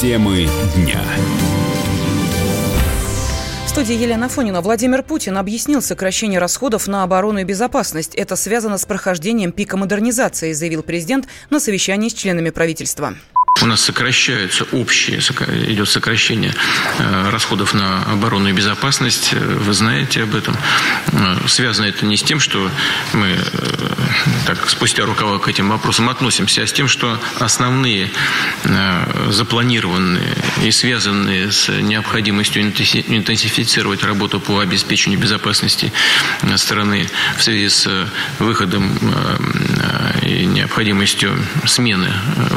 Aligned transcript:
Темы 0.00 0.46
дня. 0.76 1.02
В 3.66 3.68
студии 3.68 3.96
Елена 3.96 4.28
Фонина. 4.28 4.60
Владимир 4.60 5.02
Путин 5.02 5.36
объяснил 5.36 5.82
сокращение 5.82 6.38
расходов 6.38 6.86
на 6.86 7.02
оборону 7.02 7.40
и 7.40 7.44
безопасность. 7.44 8.14
Это 8.14 8.36
связано 8.36 8.78
с 8.78 8.86
прохождением 8.86 9.50
пика 9.50 9.76
модернизации, 9.76 10.52
заявил 10.52 10.84
президент 10.84 11.26
на 11.50 11.58
совещании 11.58 12.10
с 12.10 12.14
членами 12.14 12.50
правительства. 12.50 13.14
У 13.60 13.66
нас 13.66 13.80
сокращаются 13.80 14.64
общие, 14.72 15.18
идет 15.18 15.88
сокращение 15.88 16.54
э, 16.98 17.30
расходов 17.30 17.74
на 17.74 18.04
оборону 18.04 18.48
и 18.48 18.52
безопасность. 18.52 19.32
Вы 19.32 19.72
знаете 19.72 20.22
об 20.22 20.34
этом. 20.36 20.56
Э, 21.12 21.38
связано 21.48 21.86
это 21.86 22.06
не 22.06 22.16
с 22.16 22.22
тем, 22.22 22.38
что 22.38 22.70
мы 23.12 23.26
э, 23.26 23.38
так 24.46 24.70
спустя 24.70 25.04
рукава 25.04 25.38
к 25.38 25.48
этим 25.48 25.70
вопросам 25.70 26.08
относимся, 26.08 26.62
а 26.62 26.66
с 26.66 26.72
тем, 26.72 26.88
что 26.88 27.20
основные 27.38 28.10
запланированные 29.28 30.36
и 30.62 30.70
связанные 30.70 31.50
с 31.50 31.68
необходимостью 31.68 32.62
интенсифицировать 32.62 34.02
работу 34.02 34.40
по 34.40 34.60
обеспечению 34.60 35.20
безопасности 35.20 35.92
страны 36.56 37.08
в 37.36 37.42
связи 37.42 37.68
с 37.68 38.08
выходом 38.38 38.98
и 40.28 40.46
необходимостью 40.46 41.36
смены 41.64 42.12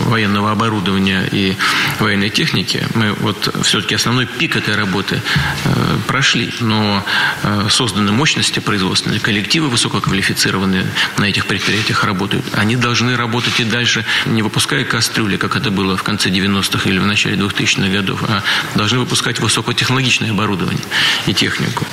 военного 0.06 0.52
оборудования 0.52 0.72
оборудования 0.72 1.28
и 1.32 1.56
военной 2.00 2.30
техники, 2.30 2.88
мы 2.96 3.14
вот 3.14 3.54
все-таки 3.64 3.96
основной 3.96 4.26
пик 4.26 4.56
этой 4.56 4.76
работы 4.76 5.22
э, 5.64 5.98
прошли, 6.08 6.54
но 6.60 7.06
э, 7.44 7.68
созданы 7.70 8.12
мощности 8.12 8.60
производственные, 8.60 9.20
коллективы 9.20 9.70
высококвалифицированные 9.70 10.86
на 11.18 11.26
этих 11.26 11.46
предприятиях 11.46 12.04
работают. 12.04 12.46
Они 12.54 12.76
должны 12.76 13.16
работать 13.16 13.60
и 13.60 13.64
дальше, 13.64 14.06
не 14.26 14.42
выпуская 14.42 14.84
кастрюли, 14.86 15.38
как 15.38 15.56
это 15.56 15.72
было 15.72 15.98
в 15.98 16.04
конце 16.04 16.30
90-х 16.30 16.90
или 16.90 17.00
в 17.00 17.06
начале 17.06 17.36
2000-х 17.36 17.90
годов, 17.90 18.24
а 18.28 18.44
должны 18.76 19.00
выпускать 19.00 19.40
высокотехнологичное 19.40 20.32
оборудование 20.32 20.84
и 21.28 21.34
технику. 21.34 21.86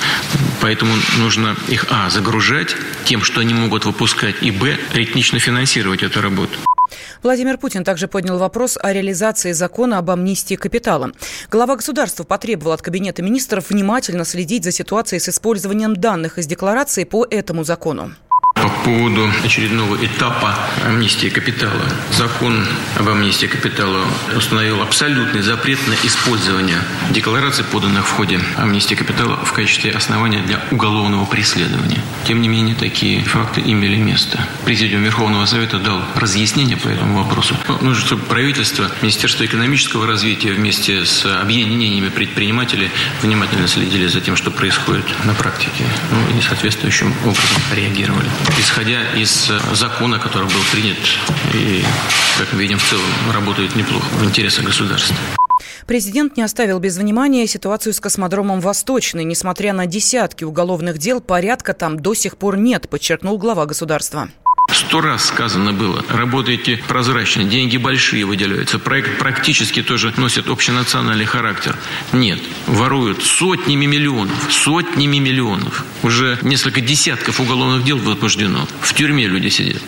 Поэтому 0.61 0.93
нужно 1.17 1.55
их, 1.67 1.85
а, 1.89 2.09
загружать 2.09 2.75
тем, 3.05 3.23
что 3.23 3.41
они 3.41 3.53
могут 3.53 3.85
выпускать, 3.85 4.35
и, 4.41 4.51
б, 4.51 4.77
ритмично 4.93 5.39
финансировать 5.39 5.68
эту 5.77 6.21
работу. 6.21 6.57
Владимир 7.21 7.57
Путин 7.57 7.83
также 7.83 8.07
поднял 8.07 8.37
вопрос 8.37 8.77
о 8.81 8.91
реализации 8.91 9.51
закона 9.51 9.99
об 9.99 10.09
амнистии 10.09 10.55
капитала. 10.55 11.11
Глава 11.51 11.75
государства 11.75 12.23
потребовал 12.23 12.71
от 12.71 12.81
Кабинета 12.81 13.21
министров 13.21 13.69
внимательно 13.69 14.25
следить 14.25 14.63
за 14.63 14.71
ситуацией 14.71 15.19
с 15.19 15.29
использованием 15.29 15.95
данных 15.95 16.39
из 16.39 16.47
декларации 16.47 17.03
по 17.03 17.25
этому 17.29 17.63
закону 17.63 18.13
по 18.69 18.83
поводу 18.83 19.29
очередного 19.43 19.95
этапа 20.03 20.55
амнистии 20.85 21.27
капитала. 21.27 21.85
Закон 22.11 22.65
об 22.97 23.09
амнистии 23.09 23.47
капитала 23.47 24.05
установил 24.35 24.81
абсолютный 24.81 25.41
запрет 25.41 25.79
на 25.87 25.95
использование 26.05 26.81
деклараций, 27.11 27.63
поданных 27.63 28.05
в 28.07 28.11
ходе 28.11 28.39
амнистии 28.57 28.95
капитала 28.95 29.37
в 29.43 29.51
качестве 29.53 29.91
основания 29.91 30.41
для 30.41 30.61
уголовного 30.71 31.25
преследования. 31.25 32.03
Тем 32.27 32.41
не 32.41 32.47
менее, 32.47 32.75
такие 32.75 33.23
факты 33.23 33.61
имели 33.61 33.97
место. 33.97 34.47
Президиум 34.65 35.03
Верховного 35.03 35.45
Совета 35.45 35.79
дал 35.79 36.01
разъяснение 36.15 36.77
по 36.77 36.87
этому 36.87 37.23
вопросу. 37.23 37.55
Ну, 37.67 37.77
нужно, 37.81 38.05
чтобы 38.05 38.23
правительство, 38.23 38.89
Министерство 39.01 39.45
экономического 39.45 40.05
развития 40.05 40.51
вместе 40.53 41.05
с 41.05 41.25
объединениями 41.25 42.09
предпринимателей 42.09 42.91
внимательно 43.21 43.67
следили 43.67 44.07
за 44.07 44.21
тем, 44.21 44.35
что 44.35 44.51
происходит 44.51 45.05
на 45.25 45.33
практике 45.33 45.85
ну, 46.11 46.37
и 46.37 46.41
соответствующим 46.41 47.13
образом 47.23 47.61
реагировали 47.73 48.29
исходя 48.59 49.01
из 49.15 49.49
э, 49.49 49.59
закона, 49.73 50.19
который 50.19 50.47
был 50.47 50.61
принят 50.71 50.97
и, 51.53 51.83
как 52.37 52.51
мы 52.53 52.61
видим, 52.61 52.77
в 52.77 52.83
целом 52.83 53.05
работает 53.33 53.75
неплохо 53.75 54.05
в 54.05 54.25
интересах 54.25 54.65
государства. 54.65 55.15
Президент 55.87 56.37
не 56.37 56.43
оставил 56.43 56.79
без 56.79 56.97
внимания 56.97 57.47
ситуацию 57.47 57.93
с 57.93 57.99
космодромом 57.99 58.59
«Восточный». 58.59 59.23
Несмотря 59.23 59.73
на 59.73 59.85
десятки 59.87 60.43
уголовных 60.43 60.97
дел, 60.97 61.19
порядка 61.19 61.73
там 61.73 61.99
до 61.99 62.13
сих 62.13 62.37
пор 62.37 62.57
нет, 62.57 62.87
подчеркнул 62.89 63.37
глава 63.37 63.65
государства. 63.65 64.29
Сто 64.71 65.01
раз 65.01 65.25
сказано 65.25 65.73
было, 65.73 66.05
работайте 66.09 66.77
прозрачно, 66.87 67.43
деньги 67.43 67.77
большие 67.77 68.25
выделяются, 68.25 68.79
проект 68.79 69.17
практически 69.17 69.81
тоже 69.81 70.13
носит 70.17 70.47
общенациональный 70.47 71.25
характер. 71.25 71.75
Нет, 72.13 72.39
воруют 72.67 73.23
сотнями 73.23 73.85
миллионов, 73.85 74.37
сотнями 74.51 75.17
миллионов. 75.17 75.85
Уже 76.03 76.37
несколько 76.41 76.81
десятков 76.81 77.39
уголовных 77.39 77.83
дел 77.83 77.97
возбуждено. 77.97 78.67
В 78.81 78.93
тюрьме 78.93 79.27
люди 79.27 79.49
сидят. 79.49 79.81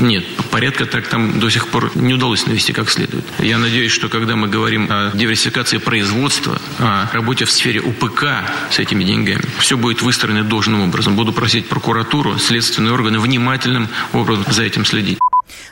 Нет, 0.00 0.24
порядка 0.50 0.86
так 0.86 1.08
там 1.08 1.38
до 1.40 1.50
сих 1.50 1.68
пор 1.68 1.90
не 1.94 2.14
удалось 2.14 2.46
навести 2.46 2.72
как 2.72 2.90
следует. 2.90 3.24
Я 3.38 3.58
надеюсь, 3.58 3.92
что 3.92 4.08
когда 4.08 4.36
мы 4.36 4.48
говорим 4.48 4.88
о 4.90 5.10
диверсификации 5.14 5.78
производства, 5.78 6.60
о 6.78 7.08
работе 7.12 7.44
в 7.44 7.50
сфере 7.50 7.80
УПК 7.80 8.24
с 8.70 8.78
этими 8.78 9.04
деньгами, 9.04 9.44
все 9.58 9.76
будет 9.76 10.02
выстроено 10.02 10.44
должным 10.44 10.80
образом. 10.82 11.16
Буду 11.16 11.32
просить 11.32 11.68
прокуратуру, 11.68 12.38
следственные 12.38 12.92
органы 12.92 13.18
внимательным 13.18 13.88
образом 14.12 14.44
за 14.50 14.62
этим 14.62 14.84
следить. 14.84 15.18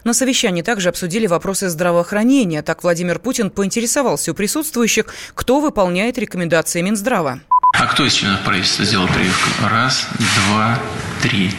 На 0.05 0.15
совещании 0.15 0.63
также 0.63 0.89
обсудили 0.89 1.27
вопросы 1.27 1.69
здравоохранения. 1.69 2.63
Так 2.63 2.83
Владимир 2.83 3.19
Путин 3.19 3.51
поинтересовался 3.51 4.33
у 4.33 4.35
присутствующих, 4.35 5.07
кто 5.35 5.61
выполняет 5.61 6.19
рекомендации 6.19 6.83
Минздрава. 6.83 7.41
А 7.75 7.87
кто 7.87 8.05
из 8.05 8.13
членов 8.15 8.41
правительства 8.41 8.85
сделал 8.85 9.07
прививку? 9.07 9.49
Раз, 9.69 10.09
два, 10.19 10.79
три. 11.23 11.51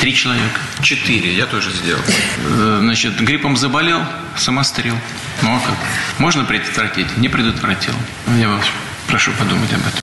Три 0.00 0.14
человека. 0.14 0.60
Четыре, 0.80 1.34
я 1.34 1.46
тоже 1.46 1.72
сделал. 1.72 2.00
Э, 2.46 2.78
значит, 2.80 3.20
гриппом 3.20 3.56
заболел, 3.56 4.00
самострел. 4.36 4.94
Ну 5.42 5.56
а 5.56 5.58
как? 5.58 5.76
Можно 6.18 6.44
предотвратить? 6.44 7.16
Не 7.16 7.28
предотвратил. 7.28 7.94
Я 8.38 8.48
вас 8.48 8.64
прошу 9.08 9.32
подумать 9.32 9.72
об 9.72 9.80
этом. 9.80 10.00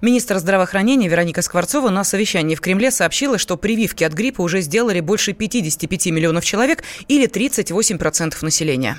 Министр 0.00 0.38
здравоохранения 0.38 1.08
Вероника 1.08 1.42
Скворцова 1.42 1.90
на 1.90 2.02
совещании 2.04 2.54
в 2.54 2.60
Кремле 2.62 2.90
сообщила, 2.90 3.36
что 3.36 3.58
прививки 3.58 4.04
от 4.04 4.14
гриппа 4.14 4.40
уже 4.40 4.62
сделали 4.62 5.00
больше 5.00 5.34
55 5.34 6.06
миллионов 6.06 6.44
человек 6.44 6.82
или 7.08 7.28
38% 7.28 8.36
населения. 8.42 8.96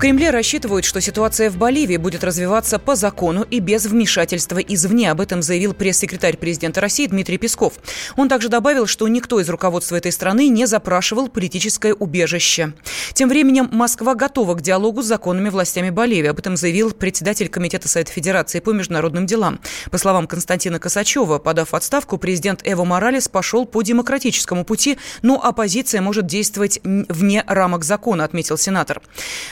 Кремле 0.00 0.30
рассчитывают, 0.30 0.86
что 0.86 1.02
ситуация 1.02 1.50
в 1.50 1.58
Боливии 1.58 1.98
будет 1.98 2.24
развиваться 2.24 2.78
по 2.78 2.94
закону 2.94 3.42
и 3.42 3.60
без 3.60 3.84
вмешательства 3.84 4.56
извне. 4.56 5.10
Об 5.10 5.20
этом 5.20 5.42
заявил 5.42 5.74
пресс-секретарь 5.74 6.38
президента 6.38 6.80
России 6.80 7.06
Дмитрий 7.06 7.36
Песков. 7.36 7.74
Он 8.16 8.26
также 8.30 8.48
добавил, 8.48 8.86
что 8.86 9.06
никто 9.08 9.38
из 9.40 9.50
руководства 9.50 9.96
этой 9.96 10.10
страны 10.10 10.48
не 10.48 10.64
запрашивал 10.64 11.28
политическое 11.28 11.92
убежище. 11.92 12.72
Тем 13.12 13.28
временем 13.28 13.68
Москва 13.72 14.14
готова 14.14 14.54
к 14.54 14.62
диалогу 14.62 15.02
с 15.02 15.06
законными 15.06 15.50
властями 15.50 15.90
Боливии. 15.90 16.28
Об 16.30 16.38
этом 16.38 16.56
заявил 16.56 16.92
председатель 16.92 17.50
Комитета 17.50 17.86
Совета 17.86 18.10
Федерации 18.10 18.60
по 18.60 18.70
международным 18.70 19.26
делам. 19.26 19.60
По 19.90 19.98
словам 19.98 20.26
Константина 20.26 20.78
Косачева, 20.78 21.36
подав 21.38 21.74
отставку, 21.74 22.16
президент 22.16 22.62
Эво 22.64 22.84
Моралес 22.86 23.28
пошел 23.28 23.66
по 23.66 23.82
демократическому 23.82 24.64
пути, 24.64 24.96
но 25.20 25.44
оппозиция 25.44 26.00
может 26.00 26.24
действовать 26.24 26.80
вне 26.84 27.44
рамок 27.46 27.84
закона, 27.84 28.24
отметил 28.24 28.56
сенатор. 28.56 29.02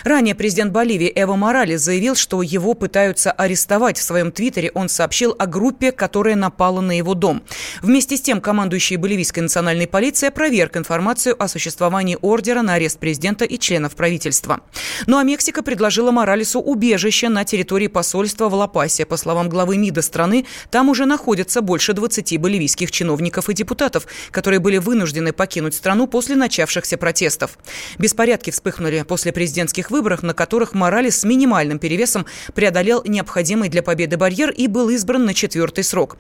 Ранее 0.05 0.38
президент 0.39 0.73
Боливии 0.73 1.13
Эво 1.15 1.37
Моралес 1.37 1.83
заявил, 1.83 2.15
что 2.15 2.41
его 2.41 2.73
пытаются 2.73 3.31
арестовать. 3.31 3.99
В 3.99 4.03
своем 4.03 4.33
твиттере 4.33 4.71
он 4.73 4.89
сообщил 4.89 5.35
о 5.39 5.47
группе, 5.47 5.93
которая 5.93 6.37
напала 6.37 6.81
на 6.81 6.97
его 6.97 7.15
дом. 7.15 7.43
Вместе 7.83 8.17
с 8.17 8.23
тем, 8.23 8.41
командующий 8.41 8.97
боливийской 8.97 9.41
национальной 9.41 9.87
полицией 9.87 10.31
опроверг 10.31 10.77
информацию 10.77 11.37
о 11.43 11.49
существовании 11.49 12.17
ордера 12.23 12.63
на 12.63 12.75
арест 12.75 12.99
президента 12.99 13.45
и 13.45 13.59
членов 13.59 13.97
правительства. 13.97 14.61
Ну 15.07 15.19
а 15.19 15.25
Мексика 15.25 15.63
предложила 15.63 16.11
Моралесу 16.11 16.61
убежище 16.61 17.29
на 17.29 17.45
территории 17.45 17.89
посольства 17.89 18.49
в 18.49 18.55
Лапасе. 18.55 19.05
По 19.05 19.17
словам 19.17 19.49
главы 19.49 19.77
МИДа 19.77 20.03
страны, 20.03 20.47
там 20.71 20.89
уже 20.89 21.05
находятся 21.05 21.61
больше 21.61 21.93
20 21.93 22.41
боливийских 22.41 22.91
чиновников 22.93 23.51
и 23.51 23.55
депутатов, 23.55 24.07
которые 24.31 24.61
были 24.61 24.79
вынуждены 24.79 25.33
покинуть 25.33 25.75
страну 25.75 26.07
после 26.07 26.37
начавшихся 26.37 26.97
протестов. 26.97 27.59
Беспорядки 27.99 28.51
вспыхнули 28.51 29.03
после 29.03 29.33
президентских 29.33 29.91
выборов, 29.91 30.23
на 30.29 30.35
которых 30.35 30.75
Моралес 30.75 31.21
с 31.21 31.25
минимальным 31.25 31.79
перевесом 31.81 32.27
преодолел 32.55 33.03
необходимый 33.05 33.69
для 33.69 33.83
победы 33.83 34.17
барьер 34.17 34.51
и 34.51 34.69
был 34.69 34.91
избран 34.91 35.25
на 35.25 35.35
четвертый 35.35 35.83
срок. 35.83 36.17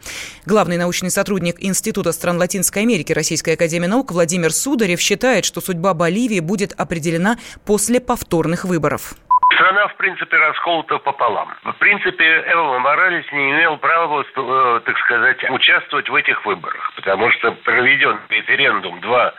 Главный 0.46 0.78
научный 0.78 1.10
сотрудник 1.10 1.56
Института 1.60 2.12
стран 2.12 2.38
Латинской 2.38 2.82
Америки 2.82 3.12
Российской 3.12 3.54
Академии 3.54 3.86
Наук 3.86 4.10
Владимир 4.10 4.50
Сударев 4.50 5.00
считает, 5.00 5.44
что 5.44 5.60
судьба 5.60 5.94
Боливии 5.94 6.40
будет 6.40 6.72
определена 6.72 7.36
после 7.64 8.00
повторных 8.00 8.64
выборов. 8.64 9.14
Страна, 9.54 9.88
в 9.88 9.96
принципе, 9.96 10.36
расколота 10.36 10.98
пополам. 10.98 11.52
В 11.64 11.72
принципе, 11.78 12.24
Эво 12.24 12.78
Моралес 12.78 13.24
не 13.32 13.50
имел 13.52 13.76
права, 13.78 14.22
э, 14.22 14.80
так 14.84 14.96
сказать, 14.98 15.50
участвовать 15.50 16.08
в 16.08 16.14
этих 16.14 16.44
выборах, 16.46 16.92
потому 16.96 17.30
что 17.32 17.52
проведен 17.64 18.18
референдум 18.30 19.00
два 19.00 19.34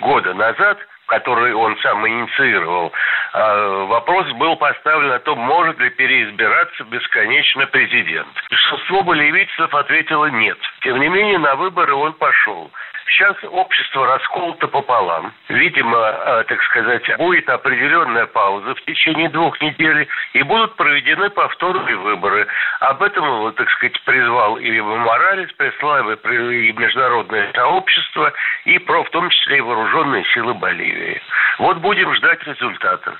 года 0.00 0.32
назад– 0.32 0.78
который 1.06 1.54
он 1.54 1.76
сам 1.78 2.06
инициировал, 2.06 2.92
а, 3.32 3.84
вопрос 3.86 4.30
был 4.32 4.56
поставлен 4.56 5.12
о 5.12 5.18
том, 5.18 5.38
может 5.38 5.78
ли 5.78 5.90
переизбираться 5.90 6.84
бесконечно 6.84 7.66
президент. 7.66 8.28
Большинство 8.50 9.02
боливийцев 9.02 9.74
ответило 9.74 10.26
нет. 10.26 10.58
Тем 10.82 11.00
не 11.00 11.08
менее, 11.08 11.38
на 11.38 11.56
выборы 11.56 11.94
он 11.94 12.12
пошел. 12.14 12.70
Сейчас 13.06 13.36
общество 13.44 14.06
расколото 14.06 14.66
пополам. 14.66 15.32
Видимо, 15.48 15.98
э, 15.98 16.44
так 16.48 16.62
сказать, 16.62 17.16
будет 17.18 17.48
определенная 17.48 18.26
пауза 18.26 18.74
в 18.74 18.82
течение 18.84 19.28
двух 19.28 19.60
недель 19.60 20.08
и 20.32 20.42
будут 20.42 20.74
проведены 20.76 21.30
повторные 21.30 21.96
выборы. 21.96 22.46
Об 22.80 23.02
этом, 23.02 23.52
так 23.52 23.70
сказать, 23.70 24.00
призвал 24.04 24.56
и 24.56 24.78
Эво 24.78 24.96
Моралес, 24.96 25.52
прислал 25.52 26.10
и 26.10 26.72
международное 26.72 27.52
сообщество, 27.52 28.32
и 28.64 28.78
про, 28.78 29.04
в 29.04 29.10
том 29.10 29.28
числе 29.30 29.58
и 29.58 29.60
вооруженные 29.60 30.24
силы 30.32 30.54
Боливии. 30.54 31.20
Вот 31.58 31.78
будем 31.78 32.14
ждать 32.14 32.42
результата. 32.44 33.16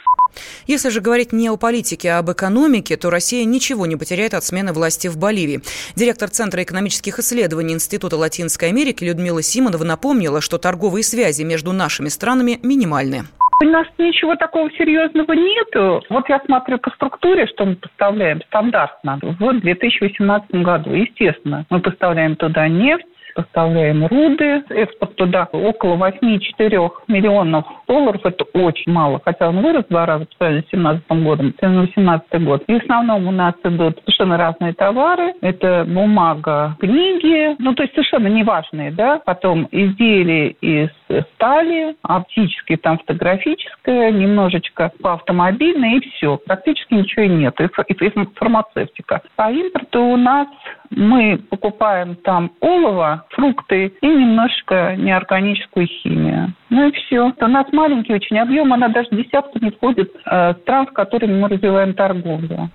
Если 0.67 0.89
же 0.91 1.01
говорить 1.01 1.33
не 1.33 1.49
о 1.49 1.57
политике, 1.57 2.11
а 2.11 2.19
об 2.19 2.31
экономике, 2.31 2.97
то 2.97 3.11
Россия 3.11 3.45
ничего 3.45 3.87
не 3.87 3.97
потеряет 3.97 4.35
от 4.35 4.45
смены 4.45 4.73
власти 4.73 5.09
в 5.09 5.17
Боливии. 5.17 5.61
Директор 5.97 6.29
Центра 6.29 6.63
экономических 6.63 7.19
исследований 7.19 7.75
Института 7.75 8.17
Латинской 8.17 8.69
Америки 8.69 9.05
Людмила 9.05 9.43
Симонова 9.43 9.85
напомнила, 9.85 10.41
что 10.41 10.59
торговые 10.59 11.05
связи 11.05 11.43
между 11.43 11.73
нашими 11.73 12.09
странами 12.09 12.59
минимальны. 12.63 13.25
У 13.63 13.67
нас 13.67 13.87
ничего 13.99 14.35
такого 14.37 14.71
серьезного 14.73 15.33
нету. 15.33 16.03
Вот 16.11 16.29
я 16.29 16.41
смотрю 16.45 16.79
по 16.79 16.91
структуре, 16.91 17.47
что 17.47 17.65
мы 17.65 17.77
поставляем 17.77 18.43
стандартно. 18.49 19.19
Вот 19.23 19.57
в 19.57 19.61
2018 19.61 20.51
году, 20.63 20.91
естественно, 20.93 21.65
мы 21.71 21.81
поставляем 21.81 22.37
туда 22.37 22.69
нефть, 22.69 23.07
поставляем 23.35 24.07
руды. 24.07 24.63
Экспорт 24.71 25.15
туда 25.17 25.49
около 25.53 25.97
8-4 25.97 26.91
миллионов 27.09 27.65
долларов. 27.87 28.21
Это 28.25 28.45
очень 28.55 28.93
мало. 28.93 29.21
Хотя 29.25 29.49
он 29.49 29.61
вырос 29.61 29.85
два 29.89 30.07
раза 30.07 30.27
по 30.27 30.35
сравнению 30.37 30.65
с 30.65 30.71
2017 30.71 31.25
годом, 31.25 31.55
2018 31.61 32.45
год. 32.45 32.63
И 32.67 32.79
в 32.79 32.83
основном 32.83 33.27
у 33.27 33.31
нас 33.31 33.55
идут 33.65 33.99
совершенно 34.01 34.37
разные 34.37 34.73
товары. 34.73 35.35
Это 35.41 35.85
бумага, 35.87 36.77
книги, 36.81 37.57
ну, 37.59 37.75
то 37.75 37.83
есть 37.83 37.95
совершенно 37.95 38.29
неважные, 38.29 38.91
да. 38.91 39.21
Потом 39.25 39.69
изделия 39.71 40.49
из 40.49 40.91
стали, 41.35 41.97
оптические, 42.03 42.79
там 42.79 42.99
фотографическое, 42.99 44.11
немножечко 44.11 44.93
по 45.03 45.15
автомобильной 45.15 45.99
и 45.99 46.11
все. 46.11 46.37
Практически 46.39 46.95
ничего 46.95 47.25
нет. 47.25 47.55
И, 47.61 47.65
и, 47.65 48.07
и 48.07 48.29
фармацевтика. 48.35 49.23
По 49.37 49.51
импорту 49.51 50.01
у 50.01 50.17
нас 50.17 50.49
мы 50.91 51.39
покупаем 51.51 52.17
там 52.17 52.53
олово, 52.61 53.27
фрукты 53.31 53.93
и 54.01 54.07
немножко 54.07 54.95
неорганическую 54.97 55.87
химию. 55.87 56.53
Ну 56.71 56.89
и 56.89 56.93
все. 56.93 57.33
У 57.39 57.47
нас 57.47 57.67
маленький 57.73 58.15
очень 58.15 58.39
объем, 58.39 58.73
она 58.73 58.89
даже 58.89 59.09
десятку 59.11 59.59
не 59.61 59.71
входит 59.71 60.13
э, 60.27 60.55
стран, 60.63 60.89
с 60.89 60.91
которыми 60.91 61.41
мы 61.41 61.49
развиваем 61.49 61.95
торговлю. 61.95 62.71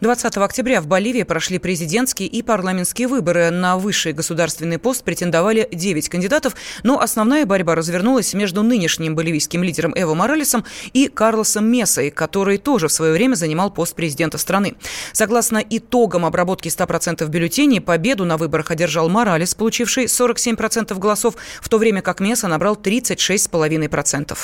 20 0.00 0.36
октября 0.38 0.80
в 0.80 0.86
Боливии 0.86 1.22
прошли 1.22 1.58
президентские 1.58 2.28
и 2.28 2.42
парламентские 2.42 3.08
выборы. 3.08 3.50
На 3.50 3.78
высший 3.78 4.12
государственный 4.12 4.78
пост 4.78 5.04
претендовали 5.04 5.68
9 5.72 6.08
кандидатов, 6.08 6.54
но 6.82 7.00
основная 7.00 7.46
борьба 7.46 7.74
развернулась 7.74 8.34
между 8.34 8.62
нынешним 8.62 9.14
боливийским 9.14 9.62
лидером 9.62 9.94
Эво 9.94 10.14
Моралесом 10.14 10.64
и 10.92 11.08
Карлосом 11.08 11.66
Месой, 11.66 12.10
который 12.10 12.58
тоже 12.58 12.88
в 12.88 12.92
свое 12.92 13.12
время 13.12 13.34
занимал 13.34 13.70
пост 13.70 13.94
президента 13.94 14.38
страны. 14.38 14.74
Согласно 15.12 15.58
итогам 15.58 16.24
обработки 16.24 16.68
100% 16.68 17.26
бюллетеней, 17.28 17.80
победу 17.80 18.24
на 18.24 18.36
выборах 18.36 18.70
одержал 18.70 19.08
Моралес, 19.08 19.54
получивший 19.54 20.04
47% 20.06 20.98
голосов, 20.98 21.36
в 21.60 21.68
то 21.68 21.78
время 21.78 22.02
как 22.02 22.20
Меса 22.20 22.48
набрал 22.48 22.74
36,5%. 22.74 24.36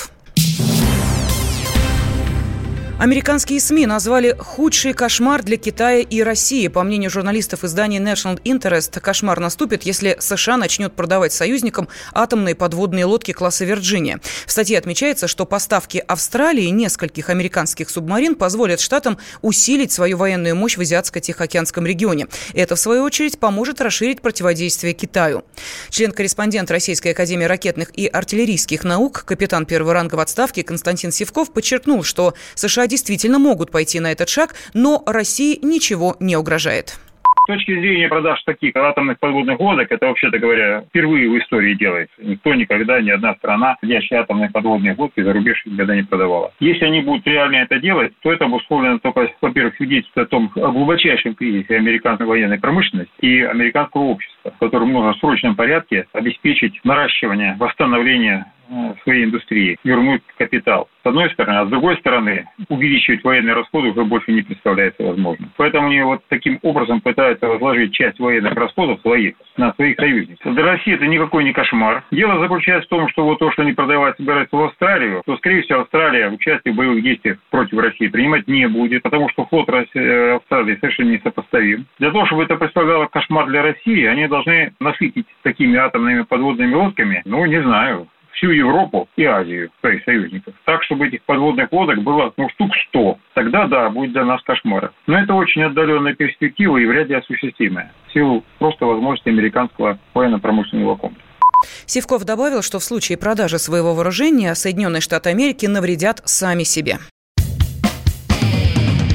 Американские 2.99 3.61
СМИ 3.61 3.85
назвали 3.85 4.35
худший 4.37 4.91
кошмар 4.91 5.41
для 5.41 5.55
Китая 5.55 5.99
и 5.99 6.21
России. 6.21 6.67
По 6.67 6.83
мнению 6.83 7.09
журналистов 7.09 7.63
издания 7.63 7.99
National 7.99 8.41
Interest, 8.43 8.99
кошмар 8.99 9.39
наступит, 9.39 9.83
если 9.83 10.17
США 10.19 10.57
начнет 10.57 10.93
продавать 10.93 11.31
союзникам 11.31 11.87
атомные 12.13 12.55
подводные 12.55 13.05
лодки 13.05 13.31
класса 13.31 13.63
Вирджиния. 13.63 14.19
В 14.45 14.51
статье 14.51 14.77
отмечается, 14.77 15.29
что 15.29 15.45
поставки 15.45 16.03
Австралии 16.05 16.65
нескольких 16.65 17.29
американских 17.29 17.89
субмарин 17.89 18.35
позволят 18.35 18.81
штатам 18.81 19.17
усилить 19.41 19.93
свою 19.93 20.17
военную 20.17 20.57
мощь 20.57 20.75
в 20.75 20.81
Азиатско-Тихоокеанском 20.81 21.85
регионе. 21.85 22.27
Это, 22.53 22.75
в 22.75 22.79
свою 22.81 23.03
очередь, 23.03 23.39
поможет 23.39 23.79
расширить 23.79 24.21
противодействие 24.21 24.93
Китаю. 24.93 25.45
Член-корреспондент 25.89 26.69
Российской 26.69 27.13
академии 27.13 27.45
ракетных 27.45 27.97
и 27.97 28.07
артиллерийских 28.07 28.83
наук, 28.83 29.23
капитан 29.25 29.65
первого 29.65 29.93
ранга 29.93 30.15
в 30.15 30.19
отставке 30.19 30.63
Константин 30.63 31.13
Севков 31.13 31.53
подчеркнул, 31.53 32.03
что 32.03 32.33
США 32.55 32.88
действительно 32.89 33.39
могут 33.39 33.71
пойти 33.71 34.01
на 34.01 34.11
этот 34.11 34.27
шаг, 34.27 34.55
но 34.73 35.01
России 35.05 35.57
ничего 35.61 36.17
не 36.19 36.35
угрожает. 36.35 36.99
С 37.43 37.51
точки 37.51 37.71
зрения 37.71 38.07
продаж 38.07 38.43
таких 38.43 38.75
атомных 38.75 39.17
подводных 39.19 39.59
лодок, 39.59 39.91
это, 39.91 40.05
вообще-то 40.05 40.37
говоря, 40.37 40.83
впервые 40.89 41.27
в 41.31 41.37
истории 41.39 41.73
делается. 41.73 42.13
Никто 42.19 42.53
никогда, 42.53 43.01
ни 43.01 43.09
одна 43.09 43.33
страна, 43.35 43.75
сидящая 43.81 44.21
атомные 44.21 44.51
подводные 44.51 44.93
лодки 44.95 45.23
за 45.23 45.33
рубеж 45.33 45.59
никогда 45.65 45.95
не 45.95 46.03
продавала. 46.03 46.51
Если 46.59 46.85
они 46.85 47.01
будут 47.01 47.25
реально 47.25 47.55
это 47.55 47.79
делать, 47.79 48.13
то 48.21 48.31
это 48.31 48.45
обусловлено 48.45 48.99
только, 48.99 49.31
во-первых, 49.41 49.75
свидетельствует 49.77 50.27
о 50.27 50.29
том, 50.29 50.51
о 50.57 50.71
глубочайшем 50.71 51.33
кризисе 51.33 51.77
американской 51.77 52.27
военной 52.27 52.59
промышленности 52.59 53.13
и 53.19 53.41
американского 53.41 54.01
общества, 54.01 54.53
которым 54.59 54.93
нужно 54.93 55.13
в 55.13 55.17
срочном 55.17 55.55
порядке 55.55 56.05
обеспечить 56.13 56.79
наращивание, 56.83 57.55
восстановление 57.57 58.45
своей 59.03 59.25
индустрии, 59.25 59.77
вернуть 59.83 60.21
капитал. 60.37 60.89
С 61.03 61.07
одной 61.07 61.29
стороны, 61.31 61.57
а 61.59 61.65
с 61.65 61.69
другой 61.69 61.97
стороны, 61.97 62.45
увеличивать 62.67 63.23
военные 63.23 63.55
расходы 63.55 63.89
уже 63.89 64.03
больше 64.03 64.31
не 64.31 64.41
представляется 64.41 65.03
возможным. 65.03 65.51
Поэтому 65.57 65.87
они 65.87 66.01
вот 66.01 66.21
таким 66.27 66.59
образом 66.61 67.01
пытаются 67.01 67.47
разложить 67.47 67.93
часть 67.93 68.19
военных 68.19 68.53
расходов 68.53 68.99
своих 69.01 69.35
на 69.57 69.73
своих 69.73 69.95
союзников. 69.97 70.53
Для 70.53 70.63
России 70.63 70.93
это 70.93 71.07
никакой 71.07 71.43
не 71.43 71.53
кошмар. 71.53 72.03
Дело 72.11 72.39
заключается 72.39 72.87
в 72.87 72.89
том, 72.89 73.09
что 73.09 73.23
вот 73.23 73.39
то, 73.39 73.51
что 73.51 73.61
они 73.61 73.73
продавать 73.73 74.17
собираются 74.17 74.55
в 74.55 74.63
Австралию, 74.63 75.21
то, 75.25 75.37
скорее 75.37 75.63
всего, 75.63 75.81
Австралия 75.81 76.29
участие 76.29 76.73
в 76.73 76.77
боевых 76.77 77.03
действиях 77.03 77.37
против 77.49 77.79
России 77.79 78.07
принимать 78.07 78.47
не 78.47 78.67
будет, 78.67 79.03
потому 79.03 79.29
что 79.29 79.45
флот 79.45 79.69
э, 79.69 80.35
Австралии 80.35 80.77
совершенно 80.79 81.11
несопоставим. 81.11 81.85
Для 81.99 82.11
того, 82.11 82.25
чтобы 82.25 82.43
это 82.43 82.55
представляло 82.55 83.07
кошмар 83.07 83.47
для 83.47 83.61
России, 83.61 84.05
они 84.05 84.27
должны 84.27 84.73
насытить 84.79 85.27
такими 85.43 85.77
атомными 85.77 86.23
подводными 86.23 86.73
лодками, 86.73 87.21
ну, 87.25 87.45
не 87.45 87.61
знаю, 87.61 88.07
всю 88.33 88.51
Европу 88.51 89.07
и 89.15 89.25
Азию, 89.25 89.69
своих 89.79 90.03
союзников. 90.03 90.53
Так, 90.65 90.83
чтобы 90.83 91.07
этих 91.07 91.23
подводных 91.23 91.71
лодок 91.71 92.01
было 92.03 92.33
ну, 92.37 92.49
штук 92.49 92.71
100. 92.89 93.19
Тогда, 93.33 93.67
да, 93.67 93.89
будет 93.89 94.13
для 94.13 94.25
нас 94.25 94.41
кошмар. 94.43 94.91
Но 95.07 95.19
это 95.19 95.33
очень 95.33 95.63
отдаленная 95.63 96.13
перспектива 96.13 96.77
и 96.77 96.85
вряд 96.85 97.07
ли 97.07 97.15
осуществимая 97.15 97.91
в 98.07 98.13
силу 98.13 98.43
просто 98.57 98.85
возможности 98.85 99.29
американского 99.29 99.99
военно-промышленного 100.13 100.95
комплекса. 100.95 101.29
Сивков 101.85 102.23
добавил, 102.23 102.61
что 102.61 102.79
в 102.79 102.83
случае 102.83 103.17
продажи 103.17 103.59
своего 103.59 103.93
вооружения 103.93 104.55
Соединенные 104.55 105.01
Штаты 105.01 105.29
Америки 105.29 105.65
навредят 105.65 106.21
сами 106.25 106.63
себе. 106.63 106.97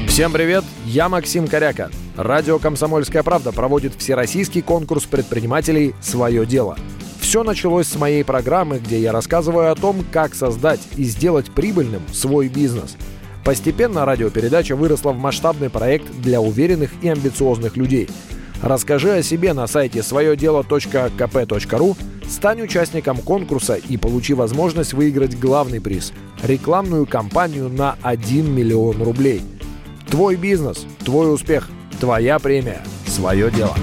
Всем 0.07 0.31
привет, 0.31 0.63
я 0.85 1.09
Максим 1.09 1.47
Коряка. 1.47 1.89
Радио 2.15 2.57
«Комсомольская 2.57 3.21
правда» 3.21 3.51
проводит 3.51 3.95
всероссийский 3.95 4.61
конкурс 4.61 5.05
предпринимателей 5.05 5.93
«Свое 6.01 6.45
дело». 6.45 6.77
Все 7.35 7.43
началось 7.43 7.87
с 7.87 7.97
моей 7.97 8.23
программы, 8.23 8.79
где 8.79 8.97
я 8.97 9.11
рассказываю 9.11 9.69
о 9.69 9.75
том, 9.75 10.05
как 10.09 10.33
создать 10.33 10.79
и 10.95 11.03
сделать 11.03 11.51
прибыльным 11.51 12.01
свой 12.13 12.47
бизнес. 12.47 12.95
Постепенно 13.43 14.05
радиопередача 14.05 14.77
выросла 14.77 15.11
в 15.11 15.17
масштабный 15.17 15.69
проект 15.69 16.09
для 16.21 16.39
уверенных 16.39 16.91
и 17.01 17.09
амбициозных 17.09 17.75
людей. 17.75 18.07
Расскажи 18.61 19.11
о 19.11 19.21
себе 19.21 19.51
на 19.51 19.67
сайте 19.67 20.01
своедело.кп.ру, 20.01 21.97
стань 22.25 22.61
участником 22.61 23.17
конкурса 23.17 23.75
и 23.75 23.97
получи 23.97 24.33
возможность 24.33 24.93
выиграть 24.93 25.37
главный 25.37 25.81
приз– 25.81 26.13
рекламную 26.41 27.05
кампанию 27.05 27.67
на 27.67 27.97
1 28.03 28.49
миллион 28.49 29.03
рублей. 29.03 29.41
Твой 30.07 30.37
бизнес, 30.37 30.85
твой 31.03 31.33
успех, 31.33 31.69
твоя 31.99 32.39
премия, 32.39 32.81
свое 33.07 33.51
дело. 33.51 33.75